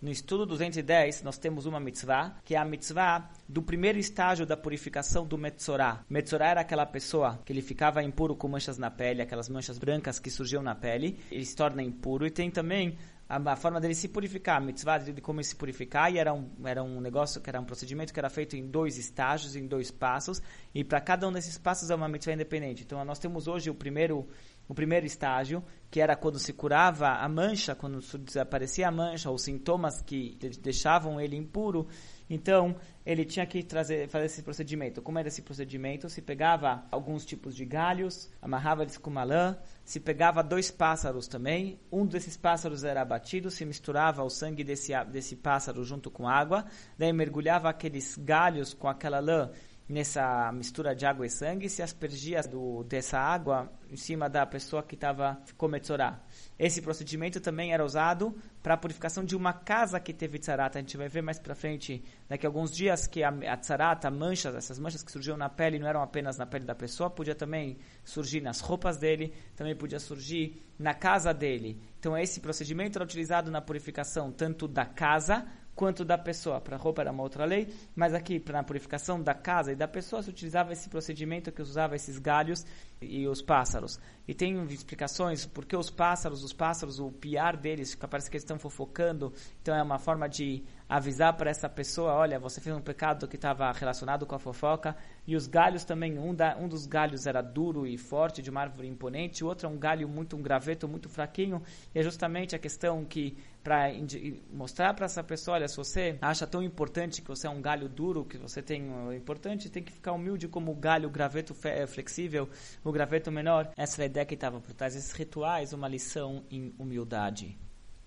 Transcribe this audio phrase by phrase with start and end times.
[0.00, 4.54] No estudo 210, nós temos uma mitzvah, que é a mitzvah do primeiro estágio da
[4.54, 6.04] purificação do Metzorah.
[6.10, 10.18] Metzorah era aquela pessoa que ele ficava impuro com manchas na pele, aquelas manchas brancas
[10.18, 12.26] que surgiam na pele, ele se torna impuro.
[12.26, 12.98] E tem também
[13.28, 16.50] a, a, forma dele se purificar, a mitzvah de como se purificar, e era um,
[16.64, 19.90] era um negócio que era um procedimento que era feito em dois estágios, em dois
[19.90, 20.40] passos,
[20.74, 22.84] e para cada um desses passos é uma mitzvah independente.
[22.84, 24.26] Então nós temos hoje o primeiro
[24.68, 29.42] o primeiro estágio, que era quando se curava a mancha, quando desaparecia a mancha, os
[29.42, 31.86] sintomas que deixavam ele impuro.
[32.28, 35.00] Então, ele tinha que trazer, fazer esse procedimento.
[35.00, 36.10] Como era esse procedimento?
[36.10, 41.28] Se pegava alguns tipos de galhos, amarrava eles com uma lã, se pegava dois pássaros
[41.28, 46.28] também, um desses pássaros era abatido, se misturava o sangue desse, desse pássaro junto com
[46.28, 46.64] água,
[46.98, 49.50] daí mergulhava aqueles galhos com aquela lã
[49.88, 54.82] nessa mistura de água e sangue se aspergia do, dessa água em cima da pessoa
[54.82, 56.20] que estava ficou metzorá.
[56.58, 60.78] Esse procedimento também era usado para a purificação de uma casa que teve tzarata.
[60.78, 64.10] A gente vai ver mais para frente, daqui a alguns dias, que a, a tzarata,
[64.10, 67.34] manchas, essas manchas que surgiam na pele, não eram apenas na pele da pessoa, podia
[67.34, 71.80] também surgir nas roupas dele, também podia surgir na casa dele.
[72.00, 75.46] Então esse procedimento era utilizado na purificação tanto da casa
[75.76, 76.60] quanto da pessoa.
[76.60, 79.76] Para a roupa era uma outra lei, mas aqui, para a purificação da casa e
[79.76, 82.64] da pessoa, se utilizava esse procedimento que usava esses galhos
[83.00, 84.00] e os pássaros.
[84.26, 88.58] E tem explicações porque os pássaros, os pássaros, o piar deles, parece que eles estão
[88.58, 93.26] fofocando, então é uma forma de avisar para essa pessoa, olha, você fez um pecado
[93.26, 94.96] que estava relacionado com a fofoca,
[95.26, 98.62] e os galhos também, um, da, um dos galhos era duro e forte, de uma
[98.62, 101.60] árvore imponente, o outro é um galho muito, um graveto muito fraquinho,
[101.94, 103.36] e é justamente a questão que,
[103.66, 103.90] para
[104.52, 107.88] mostrar para essa pessoa, olha, se você acha tão importante que você é um galho
[107.88, 111.52] duro, que você tem um importante, tem que ficar humilde como o galho, o graveto
[111.88, 112.48] flexível,
[112.84, 116.44] o graveto menor, essa é a ideia que estava por trás desses rituais, uma lição
[116.48, 117.58] em humildade.